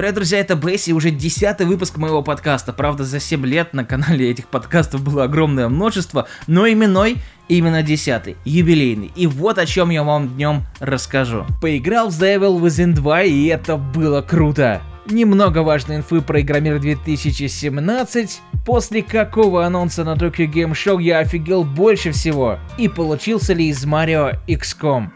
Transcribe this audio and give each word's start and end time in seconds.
Привет, 0.00 0.14
друзья, 0.14 0.38
это 0.38 0.54
Бесси, 0.54 0.94
уже 0.94 1.10
десятый 1.10 1.66
выпуск 1.66 1.98
моего 1.98 2.22
подкаста. 2.22 2.72
Правда, 2.72 3.04
за 3.04 3.20
7 3.20 3.44
лет 3.44 3.74
на 3.74 3.84
канале 3.84 4.30
этих 4.30 4.46
подкастов 4.46 5.04
было 5.04 5.24
огромное 5.24 5.68
множество, 5.68 6.26
но 6.46 6.66
именной 6.66 7.18
именно 7.48 7.82
десятый, 7.82 8.38
юбилейный. 8.46 9.12
И 9.14 9.26
вот 9.26 9.58
о 9.58 9.66
чем 9.66 9.90
я 9.90 10.02
вам 10.02 10.30
днем 10.30 10.62
расскажу. 10.78 11.44
Поиграл 11.60 12.08
в 12.08 12.18
The 12.18 12.38
Evil 12.38 12.58
Within 12.62 12.94
2, 12.94 13.22
и 13.24 13.44
это 13.48 13.76
было 13.76 14.22
круто. 14.22 14.80
Немного 15.04 15.58
важной 15.58 15.96
инфы 15.96 16.22
про 16.22 16.40
Игромир 16.40 16.78
2017, 16.78 18.40
после 18.64 19.02
какого 19.02 19.66
анонса 19.66 20.04
на 20.04 20.14
Tokyo 20.14 20.50
Game 20.50 20.72
Show 20.72 20.98
я 21.02 21.18
офигел 21.18 21.62
больше 21.62 22.12
всего, 22.12 22.58
и 22.78 22.88
получился 22.88 23.52
ли 23.52 23.68
из 23.68 23.84
Mario 23.84 24.38
XCOM. 24.48 25.10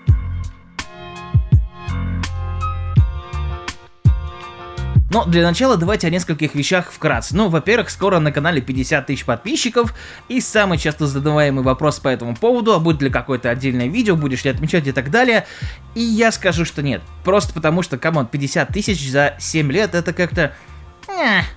Но 5.15 5.25
для 5.25 5.45
начала 5.45 5.77
давайте 5.77 6.09
о 6.09 6.11
нескольких 6.11 6.57
вещах 6.57 6.91
вкратце. 6.91 7.37
Ну, 7.37 7.49
во-первых, 7.49 7.89
скоро 7.89 8.19
на 8.19 8.33
канале 8.33 8.61
50 8.61 9.07
тысяч 9.07 9.25
подписчиков, 9.25 9.95
и 10.29 10.41
самый 10.41 10.77
часто 10.77 11.07
задаваемый 11.07 11.63
вопрос 11.63 12.01
по 12.01 12.09
этому 12.09 12.35
поводу, 12.35 12.75
а 12.75 12.81
будет 12.81 13.01
ли 13.01 13.11
какое-то 13.11 13.49
отдельное 13.49 13.87
видео, 13.87 14.17
будешь 14.17 14.43
ли 14.43 14.51
отмечать 14.51 14.89
и 14.89 14.91
так 14.91 15.13
далее. 15.13 15.47
И 15.95 16.01
я 16.01 16.33
скажу, 16.33 16.65
что 16.65 16.83
нет. 16.83 17.01
Просто 17.23 17.55
потому 17.55 17.83
что, 17.83 17.97
come 17.97 18.14
on, 18.14 18.27
50 18.27 18.71
тысяч 18.71 19.09
за 19.09 19.37
7 19.39 19.71
лет 19.71 19.95
это 19.95 20.13
как-то 20.13 20.53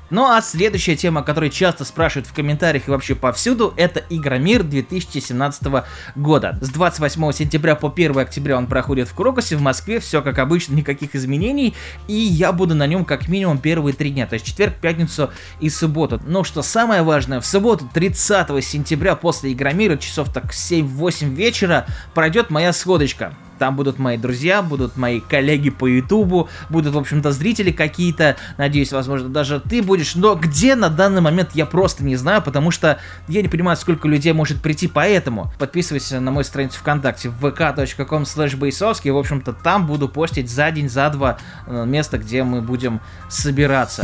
ну 0.09 0.25
а 0.25 0.41
следующая 0.41 0.95
тема, 0.95 1.23
которую 1.23 1.49
часто 1.49 1.84
спрашивают 1.84 2.27
в 2.27 2.34
комментариях 2.34 2.88
и 2.88 2.91
вообще 2.91 3.16
повсюду, 3.16 3.73
это 3.75 4.03
Игромир 4.09 4.63
2017 4.63 5.83
года. 6.16 6.57
С 6.61 6.70
28 6.70 7.31
сентября 7.31 7.75
по 7.75 7.89
1 7.89 8.17
октября 8.17 8.57
он 8.57 8.67
проходит 8.67 9.09
в 9.09 9.13
Крокусе, 9.13 9.55
в 9.55 9.61
Москве, 9.61 9.99
все 9.99 10.21
как 10.21 10.39
обычно, 10.39 10.75
никаких 10.75 11.16
изменений, 11.16 11.75
и 12.07 12.13
я 12.13 12.52
буду 12.52 12.75
на 12.75 12.88
нем 12.88 13.05
как 13.05 13.27
минимум 13.27 13.57
первые 13.57 13.93
три 13.93 14.11
дня, 14.11 14.28
то 14.28 14.35
есть 14.35 14.45
четверг, 14.45 14.75
пятницу 14.75 15.31
и 15.59 15.69
субботу. 15.69 16.22
Но 16.25 16.44
что 16.44 16.61
самое 16.61 17.02
важное, 17.02 17.41
в 17.41 17.45
субботу 17.45 17.89
30 17.94 18.63
сентября 18.63 19.16
после 19.16 19.53
Игромира, 19.53 19.97
часов 19.97 20.31
так 20.31 20.52
7-8 20.52 21.33
вечера, 21.33 21.85
пройдет 22.13 22.50
моя 22.50 22.73
сходочка. 22.73 23.33
Там 23.58 23.75
будут 23.75 24.00
мои 24.00 24.17
друзья, 24.17 24.61
будут 24.61 24.97
мои 24.97 25.19
коллеги 25.19 25.69
по 25.69 25.88
Ютубу, 25.88 26.50
будут, 26.69 26.94
в 26.94 26.97
общем-то, 26.97 27.31
зрители 27.31 27.72
какие-то. 27.72 28.36
Надеюсь, 28.58 28.91
возможно, 28.91 29.30
даже 29.30 29.59
ты 29.59 29.81
будешь. 29.81 30.16
Но 30.16 30.36
где 30.36 30.75
на 30.75 30.89
данный 30.89 31.22
момент 31.22 31.52
я 31.53 31.66
просто 31.66 32.03
не 32.03 32.16
знаю, 32.16 32.41
потому 32.41 32.72
что 32.72 33.00
я 33.28 33.41
не 33.41 33.47
понимаю, 33.47 33.78
сколько 33.78 34.08
людей 34.08 34.33
может 34.33 34.61
прийти, 34.61 34.88
поэтому 34.88 35.52
подписывайся 35.59 36.19
на 36.19 36.31
мою 36.31 36.44
страницу 36.44 36.80
ВКонтакте 36.80 37.30
vk.com 37.30 38.23
slash 38.23 39.11
В 39.11 39.17
общем-то, 39.17 39.53
там 39.53 39.88
буду 39.88 40.08
постить 40.09 40.50
за 40.50 40.72
день, 40.72 40.89
за 40.89 41.09
два 41.09 41.38
э, 41.66 41.85
место, 41.85 42.17
где 42.17 42.44
мы 42.44 42.61
будем 42.61 43.02
собираться. 43.30 44.03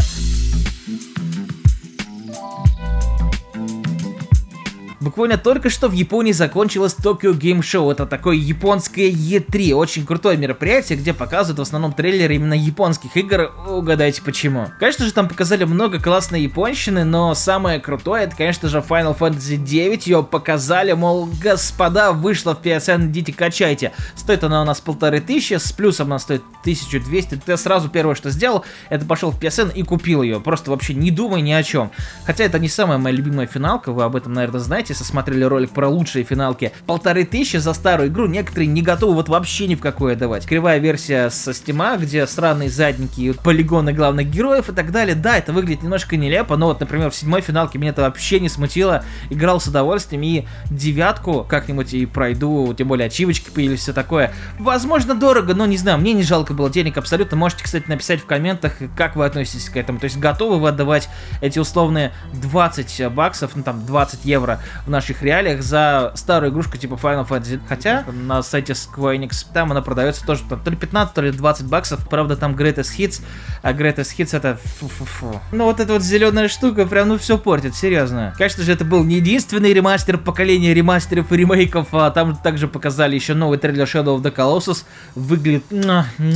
Буквально 5.04 5.38
только 5.38 5.70
что 5.70 5.90
в 5.90 5.92
Японии 5.92 6.32
закончилось 6.32 6.96
Tokyo 6.98 7.38
Game 7.38 7.60
Show. 7.60 7.92
Это 7.92 8.06
такое 8.06 8.38
японское 8.38 9.12
E3. 9.12 9.74
Очень 9.74 10.06
крутое 10.06 10.38
мероприятие, 10.38 10.98
где 10.98 11.14
показывают 11.14 11.60
в 11.60 11.62
основном 11.62 11.92
трейлеры 11.92 12.36
именно 12.36 12.54
японских 12.54 13.18
игр. 13.18 13.52
Угадайте 13.68 14.22
почему. 14.22 14.70
Конечно 14.80 15.06
же, 15.06 15.12
там 15.12 15.28
показали 15.28 15.66
много 15.66 16.00
классной 16.00 16.44
японщины, 16.44 17.04
но 17.04 17.36
самое 17.36 17.82
крутое, 17.82 18.24
это, 18.24 18.38
конечно 18.38 18.70
же, 18.70 18.78
Final 18.78 19.18
Fantasy 19.18 19.58
9. 19.58 20.08
Ее 20.08 20.24
показали, 20.24 20.94
мол, 20.94 21.28
господа, 21.44 22.14
вышла 22.14 22.56
в 22.56 22.62
PSN, 22.62 23.08
идите 23.08 23.34
качайте. 23.34 23.92
Стоит 24.16 24.46
она 24.46 24.62
у 24.62 24.66
нас 24.66 24.80
полторы 24.80 25.20
тысячи, 25.20 25.56
с 25.56 25.74
плюсом 25.74 26.08
она 26.08 26.20
стоит 26.20 26.44
1200. 26.64 27.42
Ты 27.46 27.58
сразу 27.58 27.90
первое, 27.90 28.16
что 28.16 28.30
сделал, 28.30 28.64
это 28.90 29.06
пошел 29.06 29.32
в 29.32 29.40
PSN 29.40 29.74
и 29.74 29.84
купил 29.84 30.22
ее. 30.22 30.40
Просто 30.40 30.72
вообще 30.72 30.94
не 30.94 31.12
думай 31.12 31.42
ни 31.42 31.52
о 31.52 31.62
чем. 31.62 31.92
Хотя 32.26 32.46
это 32.46 32.58
не 32.58 32.70
самая 32.70 32.98
моя 32.98 33.16
любимая 33.16 33.48
финалка, 33.48 33.92
вы 33.92 34.04
об 34.04 34.16
этом, 34.16 34.34
наверное, 34.34 34.60
знаете 34.60 34.94
если 34.94 35.04
смотрели 35.04 35.44
ролик 35.44 35.72
про 35.72 35.88
лучшие 35.90 36.24
финалки, 36.24 36.72
полторы 36.86 37.26
тысячи 37.26 37.58
за 37.58 37.74
старую 37.74 38.10
игру 38.10 38.28
некоторые 38.28 38.68
не 38.68 38.82
готовы 38.82 39.16
вот 39.16 39.30
вообще 39.30 39.68
ни 39.68 39.76
в 39.76 39.82
какое 39.82 40.16
давать. 40.16 40.46
Кривая 40.46 40.80
версия 40.80 41.30
со 41.30 41.54
стима, 41.54 41.98
где 41.98 42.26
странные 42.28 42.70
задники, 42.70 43.34
полигоны 43.44 43.94
главных 43.94 44.30
героев 44.30 44.70
и 44.70 44.74
так 44.74 44.92
далее. 44.92 45.16
Да, 45.16 45.38
это 45.38 45.52
выглядит 45.52 45.84
немножко 45.84 46.16
нелепо, 46.16 46.56
но 46.56 46.68
вот, 46.68 46.80
например, 46.80 47.12
в 47.12 47.16
седьмой 47.16 47.42
финалке 47.42 47.78
меня 47.78 47.92
это 47.92 48.04
вообще 48.04 48.40
не 48.40 48.50
смутило. 48.50 49.04
Играл 49.30 49.60
с 49.60 49.68
удовольствием 49.68 50.24
и 50.24 50.46
девятку 50.70 51.46
как-нибудь 51.48 51.94
и 51.94 52.06
пройду, 52.06 52.74
тем 52.74 52.88
более 52.88 53.08
ачивочки 53.08 53.50
появились, 53.50 53.82
все 53.82 53.94
такое. 53.94 54.34
Возможно, 54.60 55.16
дорого, 55.16 55.54
но 55.54 55.66
не 55.66 55.78
знаю, 55.78 55.98
мне 55.98 56.14
не 56.14 56.24
жалко 56.24 56.53
было 56.54 56.70
денег 56.70 56.98
абсолютно. 56.98 57.38
Можете, 57.38 57.64
кстати, 57.64 57.88
написать 57.88 58.22
в 58.22 58.26
комментах, 58.26 58.74
как 58.96 59.16
вы 59.16 59.26
относитесь 59.26 59.70
к 59.70 59.78
этому. 59.78 60.00
То 60.00 60.06
есть 60.06 60.18
готовы 60.18 60.60
вы 60.60 60.70
отдавать 60.70 61.10
эти 61.42 61.60
условные 61.60 62.14
20 62.34 63.12
баксов, 63.12 63.56
ну 63.56 63.64
там 63.64 63.86
20 63.86 64.26
евро 64.26 64.60
в 64.86 64.90
наших 64.90 65.22
реалиях 65.22 65.62
за 65.62 66.12
старую 66.16 66.52
игрушку 66.52 66.78
типа 66.78 66.94
Final 66.94 67.28
Fantasy. 67.28 67.60
Хотя 67.68 68.06
на 68.12 68.42
сайте 68.44 68.74
Square 68.74 69.18
Enix 69.18 69.46
там 69.54 69.72
она 69.72 69.82
продается 69.82 70.26
тоже 70.26 70.44
там, 70.50 70.60
то 70.62 70.70
ли 70.70 70.78
15, 70.78 71.14
то 71.14 71.22
ли 71.22 71.32
20 71.32 71.66
баксов. 71.68 72.08
Правда, 72.10 72.36
там 72.36 72.56
Greatest 72.56 72.98
Hits, 72.98 73.22
а 73.62 73.74
Greatest 73.74 74.18
Hits 74.18 74.36
это 74.36 74.60
фу-фу-фу. 74.80 75.42
Ну 75.52 75.66
вот 75.66 75.80
эта 75.80 75.94
вот 75.94 76.02
зеленая 76.02 76.48
штука 76.48 76.86
прям 76.86 77.10
ну 77.10 77.18
все 77.18 77.38
портит, 77.38 77.76
серьезно. 77.76 78.34
Конечно 78.38 78.64
же, 78.64 78.72
это 78.72 78.86
был 78.86 79.04
не 79.04 79.16
единственный 79.16 79.74
ремастер 79.74 80.18
поколения 80.18 80.74
ремастеров 80.74 81.32
и 81.32 81.38
ремейков, 81.38 81.88
а 81.92 82.12
там 82.12 82.36
также 82.36 82.68
показали 82.68 83.16
еще 83.16 83.34
новый 83.34 83.58
трейлер 83.58 83.86
Shadow 83.86 84.18
of 84.18 84.22
the 84.22 84.34
Colossus. 84.34 84.84
Выглядит 85.16 85.66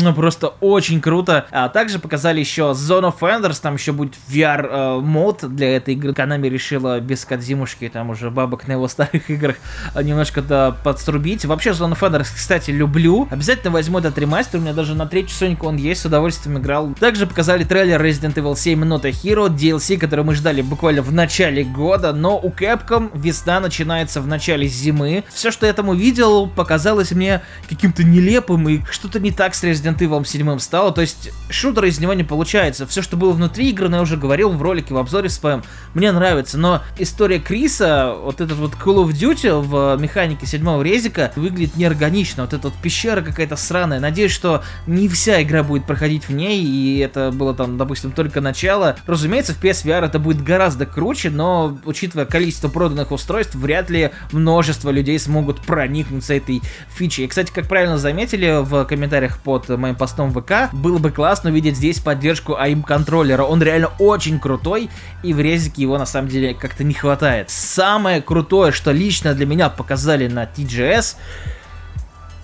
ну, 0.08 0.12
ну, 0.12 0.16
просто 0.16 0.54
очень 0.62 1.02
круто. 1.02 1.48
А 1.52 1.68
также 1.68 2.00
показали 2.00 2.40
еще 2.40 2.72
Zone 2.72 3.14
of 3.14 3.20
Enders, 3.20 3.60
там 3.62 3.76
еще 3.76 3.92
будет 3.92 4.14
VR 4.30 5.02
э, 5.44 5.48
для 5.50 5.76
этой 5.76 5.96
игры. 5.96 6.14
Канами 6.14 6.48
решила 6.48 7.02
без 7.02 7.26
Кадзимушки, 7.26 7.90
там 7.90 8.12
уже 8.12 8.32
бабок 8.32 8.68
на 8.70 8.74
его 8.74 8.88
старых 8.88 9.30
играх 9.30 9.58
а, 9.94 10.02
немножко 10.04 10.42
да, 10.42 10.72
подструбить. 10.72 11.44
Вообще, 11.44 11.72
Zone 11.72 11.92
of 11.92 12.00
Enders, 12.00 12.28
кстати, 12.34 12.72
люблю. 12.72 13.28
Обязательно 13.30 13.72
возьму 13.72 14.00
этот 14.00 14.18
ремастер, 14.18 14.60
у 14.60 14.62
меня 14.62 14.72
даже 14.72 14.96
на 14.96 15.08
третью 15.08 15.36
Соньку 15.36 15.68
он 15.68 15.76
есть, 15.76 16.02
с 16.02 16.06
удовольствием 16.06 16.58
играл. 16.58 16.94
Также 16.98 17.28
показали 17.28 17.66
трейлер 17.66 18.02
Resident 18.02 18.36
Evil 18.36 18.56
7 18.58 18.82
Not 18.86 19.06
a 19.06 19.10
Hero, 19.10 19.50
DLC, 19.50 19.98
который 19.98 20.24
мы 20.24 20.36
ждали 20.36 20.62
буквально 20.62 21.02
в 21.02 21.12
начале 21.12 21.66
года, 21.66 22.14
но 22.14 22.40
у 22.40 22.50
Capcom 22.50 23.12
весна 23.14 23.60
начинается 23.60 24.22
в 24.22 24.28
начале 24.28 24.68
зимы. 24.68 25.26
Все, 25.34 25.52
что 25.52 25.66
я 25.66 25.74
там 25.74 25.90
увидел, 25.90 26.48
показалось 26.48 27.12
мне 27.12 27.42
каким-то 27.68 28.06
нелепым, 28.06 28.70
и 28.70 28.82
что-то 28.90 29.20
не 29.20 29.32
так 29.32 29.54
с 29.54 29.66
Resident 29.66 29.97
Evil 30.02 30.26
7 30.26 30.60
стало, 30.60 30.92
то 30.92 31.02
есть 31.02 31.32
шутер 31.50 31.86
из 31.86 32.00
него 32.00 32.14
не 32.14 32.24
получается. 32.24 32.86
Все, 32.88 33.02
что 33.02 33.18
было 33.18 33.32
внутри 33.32 33.70
игры, 33.70 33.90
я 33.90 34.02
уже 34.02 34.18
говорил 34.18 34.50
в 34.50 34.62
ролике, 34.62 34.94
в 34.94 34.98
обзоре 34.98 35.30
своем, 35.30 35.64
мне 35.94 36.12
нравится, 36.12 36.58
но 36.58 36.82
история 36.98 37.40
Криса, 37.40 38.16
вот 38.22 38.42
этот 38.42 38.58
вот 38.58 38.74
Call 38.74 39.06
of 39.06 39.12
Duty 39.12 39.62
в 39.62 40.00
механике 40.00 40.46
седьмого 40.46 40.82
резика 40.82 41.32
выглядит 41.36 41.76
неорганично. 41.76 42.44
Вот 42.44 42.54
эта 42.54 42.68
вот 42.68 42.78
пещера 42.82 43.22
какая-то 43.22 43.56
сраная. 43.56 44.00
Надеюсь, 44.00 44.32
что 44.32 44.64
не 44.86 45.08
вся 45.08 45.42
игра 45.42 45.64
будет 45.64 45.86
проходить 45.86 46.28
в 46.28 46.34
ней, 46.34 46.64
и 46.64 47.00
это 47.00 47.32
было 47.32 47.54
там, 47.54 47.78
допустим, 47.78 48.12
только 48.12 48.42
начало. 48.42 48.98
Разумеется, 49.08 49.54
в 49.54 49.64
PSVR 49.64 50.06
это 50.06 50.20
будет 50.20 50.44
гораздо 50.44 50.86
круче, 50.86 51.30
но 51.30 51.78
учитывая 51.86 52.26
количество 52.26 52.68
проданных 52.68 53.12
устройств, 53.12 53.56
вряд 53.56 53.90
ли 53.90 54.12
множество 54.32 54.90
людей 54.90 55.18
смогут 55.20 55.62
проникнуться 55.62 56.34
этой 56.34 56.62
фичей. 56.90 57.26
И, 57.26 57.28
кстати, 57.28 57.52
как 57.52 57.68
правильно 57.68 57.98
заметили 57.98 58.62
в 58.64 58.86
комментариях 58.86 59.40
под 59.40 59.70
моим 59.70 59.87
постом 59.96 60.32
в 60.32 60.42
ВК, 60.42 60.74
было 60.74 60.98
бы 60.98 61.12
классно 61.12 61.50
увидеть 61.50 61.78
здесь 61.78 62.00
поддержку 62.00 62.54
AIM 62.54 62.84
контроллера. 62.84 63.44
Он 63.44 63.62
реально 63.62 63.90
очень 64.00 64.40
крутой, 64.40 64.90
и 65.24 65.34
в 65.34 65.40
резике 65.40 65.82
его 65.82 65.98
на 65.98 66.06
самом 66.06 66.30
деле 66.30 66.54
как-то 66.54 66.84
не 66.84 66.94
хватает. 66.94 67.50
Самое 67.50 68.22
крутое, 68.22 68.72
что 68.72 68.92
лично 68.92 69.34
для 69.34 69.46
меня 69.46 69.70
показали 69.70 70.28
на 70.28 70.44
TGS, 70.44 71.16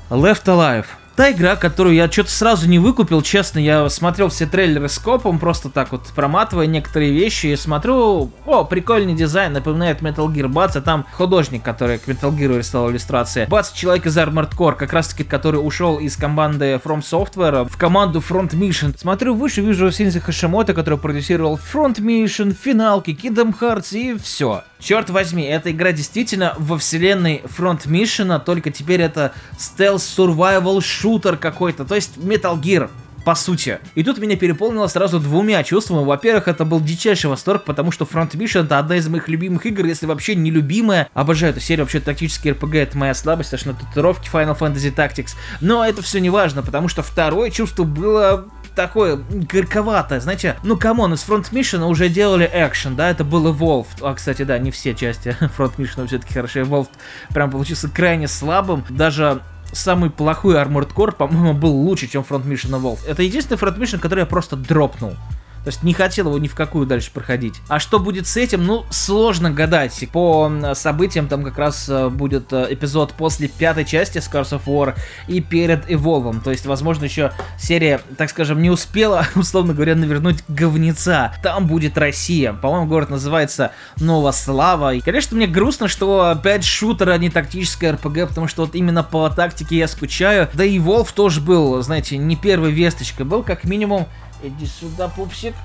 Left 0.10 0.46
Alive. 0.46 0.86
Та 1.16 1.32
игра, 1.32 1.56
которую 1.56 1.96
я 1.96 2.12
что-то 2.12 2.32
сразу 2.32 2.68
не 2.68 2.80
выкупил, 2.80 3.22
честно, 3.22 3.60
я 3.60 3.88
смотрел 3.90 4.30
все 4.30 4.48
трейлеры 4.48 4.90
с 4.90 4.98
копом, 4.98 5.38
просто 5.38 5.70
так 5.70 5.92
вот 5.92 6.08
проматывая 6.16 6.66
некоторые 6.66 7.12
вещи, 7.12 7.48
и 7.48 7.56
смотрю, 7.56 8.32
о, 8.48 8.64
прикольный 8.64 9.14
дизайн, 9.14 9.54
напоминает 9.54 10.02
Metal 10.02 10.28
Gear 10.28 10.52
Bats, 10.52 10.72
а 10.76 10.82
там 10.82 11.06
художник, 11.12 11.62
который 11.62 12.00
к 12.00 12.08
Metal 12.08 12.36
Gear 12.36 12.58
рисовал 12.58 12.90
иллюстрации. 12.90 13.46
Бац, 13.48 13.72
человек 13.74 14.08
из 14.08 14.18
Armored 14.18 14.56
Core, 14.58 14.76
как 14.76 14.92
раз 14.92 15.10
таки, 15.10 15.24
который 15.24 15.58
ушел 15.58 16.00
из 16.00 16.18
команды 16.18 16.82
From 16.84 17.02
Software 17.02 17.70
в 17.70 17.78
команду 17.78 18.18
Front 18.20 18.52
Mission. 18.52 18.98
Смотрю 18.98 19.36
выше, 19.36 19.62
вижу 19.62 19.92
Синзи 19.92 20.20
Хашимото, 20.20 20.74
который 20.74 20.98
продюсировал 20.98 21.60
Front 21.74 21.98
Mission, 21.98 22.56
финалки, 22.60 23.12
Kingdom 23.12 23.54
Hearts 23.60 23.96
и 23.96 24.18
все. 24.18 24.64
Черт 24.84 25.10
возьми, 25.10 25.44
эта 25.44 25.72
игра 25.72 25.94
действительно 25.94 26.56
во 26.58 26.78
вселенной 26.78 27.42
Front 27.46 27.88
Mission, 27.88 28.38
только 28.44 28.70
теперь 28.70 29.02
это 29.02 29.32
шутер 30.82 31.38
какой-то, 31.38 31.86
то 31.86 31.96
есть 31.96 32.18
Metal 32.18 32.60
Gear 32.60 32.90
по 33.24 33.34
сути. 33.34 33.80
И 33.96 34.04
тут 34.04 34.18
меня 34.18 34.36
переполнило 34.36 34.88
сразу 34.88 35.22
двумя 35.22 35.64
чувствами. 35.64 36.04
Во-первых, 36.04 36.50
это 36.50 36.66
был 36.66 36.82
дичайший 36.82 37.30
восторг, 37.30 37.64
потому 37.64 37.92
что 37.92 38.04
Front 38.04 38.32
Mission 38.32 38.66
это 38.66 38.78
одна 38.78 38.98
из 38.98 39.08
моих 39.08 39.30
любимых 39.30 39.66
игр, 39.66 39.86
если 39.86 40.06
вообще 40.06 40.36
не 40.36 40.52
любимая. 40.52 41.08
Обожаю 41.14 41.54
эту 41.54 41.62
серию, 41.62 41.86
вообще 41.86 42.02
тактический 42.02 42.52
RPG 42.52 42.78
это 42.80 42.98
моя 42.98 43.14
слабость, 43.14 43.54
аж 43.54 43.64
на 43.64 43.76
татуировке 43.76 44.30
Final 44.30 44.60
Fantasy 44.60 44.94
Tactics. 44.94 45.36
Но 45.62 45.86
это 45.86 46.02
все 46.02 46.20
не 46.20 46.30
важно, 46.30 46.62
потому 46.62 46.90
что 46.90 47.04
второе 47.04 47.52
чувство 47.52 47.86
было 47.86 48.50
такое 48.76 49.18
горьковатое, 49.30 50.20
знаете, 50.20 50.58
ну 50.64 50.78
come 50.78 50.98
on, 50.98 51.14
из 51.14 51.28
Front 51.28 51.52
Mission 51.52 51.86
уже 51.86 52.10
делали 52.10 52.50
экшен, 52.52 52.96
да, 52.96 53.10
это 53.10 53.24
был 53.24 53.48
Evolved, 53.54 54.00
а, 54.02 54.14
кстати, 54.14 54.44
да, 54.44 54.58
не 54.58 54.72
все 54.72 54.94
части 54.94 55.36
Front 55.58 55.76
Mission 55.78 56.08
все-таки 56.08 56.34
хорошо, 56.34 56.62
Evolved 56.62 56.90
прям 57.34 57.52
получился 57.52 57.90
крайне 57.90 58.28
слабым, 58.28 58.84
даже 58.90 59.42
самый 59.72 60.10
плохой 60.10 60.56
Armored 60.56 60.94
Core, 60.94 61.16
по-моему, 61.16 61.54
был 61.54 61.72
лучше, 61.72 62.08
чем 62.08 62.24
Front 62.28 62.46
Mission 62.46 62.80
Evolved. 62.80 63.08
Это 63.08 63.24
единственный 63.24 63.58
Front 63.58 63.78
Mission, 63.78 64.00
который 64.00 64.22
я 64.22 64.26
просто 64.26 64.56
дропнул. 64.56 65.16
То 65.64 65.70
есть 65.70 65.84
не 65.84 65.94
хотел 65.94 66.28
его 66.28 66.38
ни 66.38 66.48
в 66.48 66.56
какую 66.56 66.86
дальше 66.86 67.10
проходить. 67.12 67.56
А 67.70 67.80
что 67.80 68.00
будет 68.00 68.28
с 68.28 68.36
этим, 68.36 68.66
ну, 68.66 68.86
сложно 68.90 69.50
гадать. 69.50 70.04
По 70.12 70.52
событиям 70.74 71.28
там 71.28 71.44
как 71.44 71.58
раз 71.58 71.88
э, 71.88 72.10
будет 72.10 72.52
э, 72.52 72.68
эпизод 72.72 73.14
после 73.14 73.48
пятой 73.48 73.86
части 73.86 74.18
Scars 74.18 74.52
of 74.52 74.64
War 74.66 74.96
и 75.28 75.40
перед 75.40 75.90
Evolve. 75.90 76.44
То 76.44 76.52
есть, 76.52 76.66
возможно, 76.66 77.06
еще 77.06 77.32
серия, 77.58 78.02
так 78.18 78.30
скажем, 78.30 78.62
не 78.62 78.70
успела, 78.70 79.26
условно 79.36 79.74
говоря, 79.74 79.96
навернуть 79.96 80.44
говнеца. 80.50 81.34
Там 81.42 81.68
будет 81.68 81.98
Россия. 81.98 82.52
По-моему, 82.52 82.88
город 82.88 83.10
называется 83.10 83.72
Новослава. 83.98 84.94
И, 84.94 85.00
конечно, 85.00 85.38
мне 85.38 85.48
грустно, 85.48 85.88
что 85.88 86.30
опять 86.30 86.66
шутер, 86.66 87.10
а 87.10 87.18
не 87.18 87.30
тактическая 87.30 87.94
РПГ, 87.94 88.28
потому 88.28 88.50
что 88.50 88.66
вот 88.66 88.76
именно 88.76 89.04
по 89.04 89.30
тактике 89.30 89.78
я 89.78 89.88
скучаю. 89.88 90.50
Да 90.54 90.66
и 90.66 90.78
Wolf 90.78 91.10
тоже 91.16 91.40
был, 91.40 91.82
знаете, 91.82 92.18
не 92.18 92.36
первой 92.36 92.72
весточкой. 92.72 93.26
Был 93.26 93.44
как 93.44 93.64
минимум 93.64 94.08
Иди 94.44 94.66
сюда, 94.66 95.08
пупсик. 95.08 95.56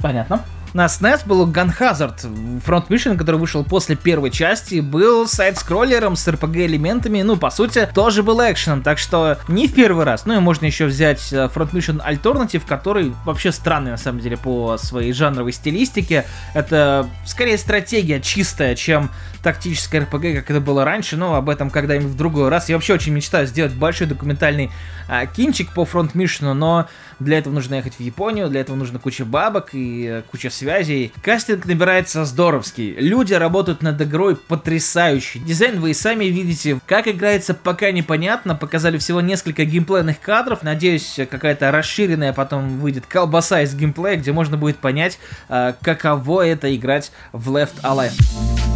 Понятно. 0.00 0.44
На 0.72 0.86
SNES 0.86 1.26
был 1.26 1.50
Gun 1.50 1.74
Hazard, 1.76 2.20
Front 2.64 2.88
Mission, 2.88 3.16
который 3.16 3.36
вышел 3.36 3.64
после 3.64 3.96
первой 3.96 4.30
части, 4.30 4.80
был 4.80 5.26
сайт-скроллером 5.26 6.16
с 6.16 6.28
RPG-элементами, 6.28 7.22
ну, 7.22 7.36
по 7.36 7.48
сути, 7.48 7.88
тоже 7.94 8.22
был 8.22 8.38
экшеном, 8.40 8.82
так 8.82 8.98
что 8.98 9.38
не 9.48 9.68
в 9.68 9.74
первый 9.74 10.04
раз. 10.04 10.26
Ну, 10.26 10.36
и 10.36 10.38
можно 10.38 10.66
еще 10.66 10.84
взять 10.84 11.32
э, 11.32 11.48
Front 11.52 11.70
Mission 11.72 12.06
Alternative, 12.06 12.62
который 12.68 13.14
вообще 13.24 13.52
странный, 13.52 13.92
на 13.92 13.96
самом 13.96 14.20
деле, 14.20 14.36
по 14.36 14.76
своей 14.76 15.14
жанровой 15.14 15.52
стилистике. 15.52 16.26
Это 16.52 17.08
скорее 17.24 17.56
стратегия 17.56 18.20
чистая, 18.20 18.74
чем 18.76 19.10
тактическая 19.46 20.00
RPG, 20.00 20.40
как 20.40 20.50
это 20.50 20.60
было 20.60 20.84
раньше, 20.84 21.16
но 21.16 21.36
об 21.36 21.48
этом 21.48 21.70
когда-нибудь 21.70 22.10
в 22.10 22.16
другой 22.16 22.48
раз. 22.48 22.68
Я 22.68 22.74
вообще 22.74 22.94
очень 22.94 23.12
мечтаю 23.12 23.46
сделать 23.46 23.72
большой 23.72 24.08
документальный 24.08 24.72
а, 25.08 25.24
кинчик 25.26 25.72
по 25.72 25.82
Front 25.82 26.14
Mission, 26.14 26.52
но 26.52 26.88
для 27.20 27.38
этого 27.38 27.54
нужно 27.54 27.76
ехать 27.76 27.94
в 27.94 28.00
Японию, 28.00 28.48
для 28.48 28.62
этого 28.62 28.74
нужно 28.74 28.98
куча 28.98 29.24
бабок 29.24 29.68
и 29.72 30.04
э, 30.04 30.22
куча 30.28 30.50
связей. 30.50 31.12
Кастинг 31.22 31.64
набирается 31.64 32.24
здоровский. 32.24 32.96
Люди 32.98 33.34
работают 33.34 33.82
над 33.82 34.02
игрой 34.02 34.34
потрясающий. 34.34 35.38
Дизайн 35.38 35.78
вы 35.78 35.92
и 35.92 35.94
сами 35.94 36.24
видите. 36.24 36.80
Как 36.84 37.06
играется 37.06 37.54
пока 37.54 37.92
непонятно. 37.92 38.56
Показали 38.56 38.98
всего 38.98 39.20
несколько 39.20 39.64
геймплейных 39.64 40.20
кадров. 40.20 40.64
Надеюсь, 40.64 41.20
какая-то 41.30 41.70
расширенная 41.70 42.32
потом 42.32 42.80
выйдет 42.80 43.06
колбаса 43.06 43.62
из 43.62 43.76
геймплея, 43.76 44.16
где 44.16 44.32
можно 44.32 44.56
будет 44.56 44.78
понять, 44.78 45.20
э, 45.48 45.74
каково 45.80 46.44
это 46.44 46.74
играть 46.74 47.12
в 47.32 47.54
Left 47.54 47.80
Alive. 47.84 48.75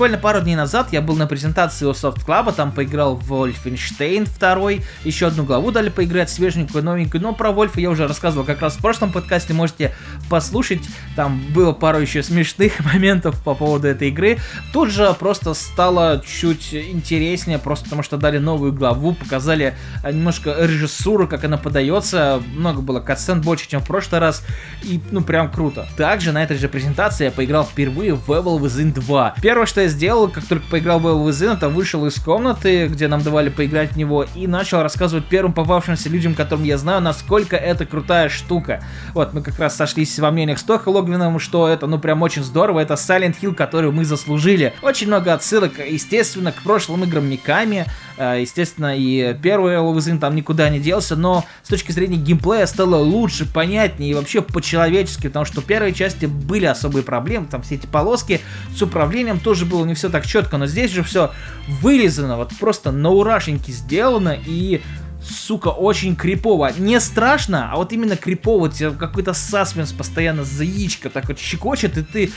Буквально 0.00 0.16
пару 0.16 0.40
дней 0.40 0.56
назад 0.56 0.88
я 0.92 1.02
был 1.02 1.14
на 1.14 1.26
презентации 1.26 1.84
у 1.84 1.90
Soft 1.90 2.24
Club, 2.24 2.54
там 2.54 2.72
поиграл 2.72 3.16
в 3.16 3.30
Wolfenstein 3.30 4.26
2, 4.38 4.82
еще 5.04 5.26
одну 5.26 5.44
главу 5.44 5.72
дали 5.72 5.90
поиграть, 5.90 6.30
свеженькую, 6.30 6.82
новенькую, 6.82 7.20
но 7.20 7.34
про 7.34 7.50
Вольфа 7.50 7.82
я 7.82 7.90
уже 7.90 8.08
рассказывал 8.08 8.46
как 8.46 8.62
раз 8.62 8.76
в 8.76 8.80
прошлом 8.80 9.12
подкасте, 9.12 9.52
можете 9.52 9.94
послушать, 10.30 10.80
там 11.16 11.42
было 11.52 11.72
пару 11.72 11.98
еще 11.98 12.22
смешных 12.22 12.80
моментов 12.94 13.44
по 13.44 13.54
поводу 13.54 13.88
этой 13.88 14.08
игры. 14.08 14.38
Тут 14.72 14.88
же 14.88 15.14
просто 15.18 15.52
стало 15.52 16.24
чуть 16.26 16.72
интереснее, 16.72 17.58
просто 17.58 17.84
потому 17.84 18.02
что 18.02 18.16
дали 18.16 18.38
новую 18.38 18.72
главу, 18.72 19.12
показали 19.12 19.74
немножко 20.02 20.56
режиссуру, 20.58 21.28
как 21.28 21.44
она 21.44 21.58
подается, 21.58 22.42
много 22.54 22.80
было 22.80 23.00
катсцен 23.00 23.42
больше, 23.42 23.68
чем 23.68 23.82
в 23.82 23.86
прошлый 23.86 24.22
раз, 24.22 24.46
и 24.82 24.98
ну 25.10 25.20
прям 25.20 25.50
круто. 25.50 25.86
Также 25.98 26.32
на 26.32 26.42
этой 26.42 26.56
же 26.56 26.70
презентации 26.70 27.24
я 27.24 27.30
поиграл 27.30 27.64
впервые 27.64 28.14
в 28.14 28.30
Evil 28.30 28.58
Within 28.58 28.94
2. 28.94 29.34
Первое, 29.42 29.66
что 29.66 29.82
я 29.82 29.89
сделал, 29.90 30.28
как 30.28 30.44
только 30.46 30.66
поиграл 30.70 30.98
в 30.98 31.06
Within, 31.06 31.54
это 31.54 31.68
вышел 31.68 32.06
из 32.06 32.14
комнаты, 32.14 32.86
где 32.86 33.08
нам 33.08 33.22
давали 33.22 33.50
поиграть 33.50 33.92
в 33.92 33.96
него, 33.96 34.24
и 34.34 34.46
начал 34.46 34.82
рассказывать 34.82 35.26
первым 35.26 35.52
попавшимся 35.52 36.08
людям, 36.08 36.34
которым 36.34 36.64
я 36.64 36.78
знаю, 36.78 37.02
насколько 37.02 37.56
это 37.56 37.84
крутая 37.84 38.28
штука. 38.28 38.82
Вот, 39.12 39.34
мы 39.34 39.42
как 39.42 39.58
раз 39.58 39.76
сошлись 39.76 40.18
во 40.18 40.30
мнениях 40.30 40.58
с 40.58 40.86
Логвином, 40.86 41.38
что 41.38 41.68
это, 41.68 41.86
ну, 41.86 41.98
прям 41.98 42.22
очень 42.22 42.42
здорово, 42.42 42.80
это 42.80 42.94
Silent 42.94 43.36
Hill, 43.40 43.54
который 43.54 43.90
мы 43.90 44.04
заслужили. 44.04 44.72
Очень 44.82 45.08
много 45.08 45.34
отсылок, 45.34 45.72
естественно, 45.78 46.52
к 46.52 46.62
прошлым 46.62 47.04
играм 47.04 47.28
Миками, 47.28 47.86
естественно, 48.20 48.96
и 48.96 49.34
первый 49.42 49.76
Within 49.76 50.18
там 50.18 50.34
никуда 50.34 50.68
не 50.68 50.78
делся, 50.78 51.16
но 51.16 51.44
с 51.62 51.68
точки 51.68 51.92
зрения 51.92 52.16
геймплея 52.16 52.66
стало 52.66 52.96
лучше, 52.96 53.50
понятнее 53.50 54.10
и 54.10 54.14
вообще 54.14 54.42
по-человечески, 54.42 55.28
потому 55.28 55.44
что 55.44 55.60
в 55.60 55.64
первой 55.64 55.92
части 55.92 56.26
были 56.26 56.66
особые 56.66 57.02
проблемы, 57.02 57.46
там 57.46 57.62
все 57.62 57.76
эти 57.76 57.86
полоски 57.86 58.40
с 58.76 58.82
управлением 58.82 59.40
тоже 59.40 59.64
было 59.64 59.84
не 59.84 59.94
все 59.94 60.08
так 60.10 60.26
четко, 60.26 60.58
но 60.58 60.66
здесь 60.66 60.90
же 60.90 61.02
все 61.02 61.32
вырезано, 61.80 62.36
вот 62.36 62.52
просто 62.60 62.92
на 62.92 63.10
урашеньки 63.10 63.70
сделано 63.70 64.36
и 64.46 64.82
сука, 65.30 65.68
очень 65.68 66.16
крипово. 66.16 66.72
Не 66.76 67.00
страшно, 67.00 67.70
а 67.72 67.76
вот 67.76 67.92
именно 67.92 68.16
крипово. 68.16 68.68
Тебе 68.68 68.90
какой-то 68.90 69.32
саспенс 69.32 69.92
постоянно 69.92 70.44
за 70.44 70.64
яичко 70.64 71.10
так 71.10 71.28
вот 71.28 71.38
щекочет, 71.38 71.96
и 71.98 72.02
ты 72.02 72.32